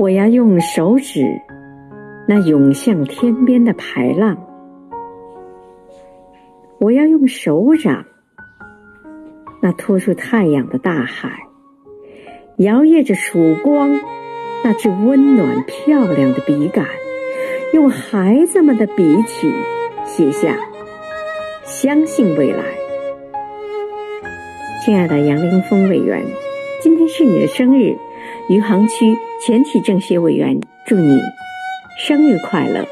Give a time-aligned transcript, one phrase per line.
[0.00, 1.42] 我要用手指，
[2.26, 4.34] 那涌向天边的排浪；
[6.78, 8.06] 我要用手掌，
[9.60, 11.40] 那托住太阳的大海，
[12.56, 13.90] 摇曳着曙光，
[14.64, 16.86] 那支温暖漂亮的笔杆，
[17.74, 19.52] 用孩子们的笔体
[20.06, 20.56] 写下
[21.62, 22.64] “相信未来”。
[24.82, 26.24] 亲爱的杨凌峰委员，
[26.80, 27.98] 今天是你的生日。
[28.50, 31.20] 余杭区全体政协委员祝你
[31.96, 32.84] 生日快乐。